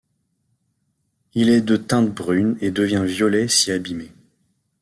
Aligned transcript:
Il 1.35 1.49
est 1.49 1.61
de 1.61 1.77
teinte 1.77 2.09
brune 2.11 2.57
et 2.59 2.71
devient 2.71 3.03
violet 3.05 3.47
si 3.47 3.71
abimé. 3.71 4.11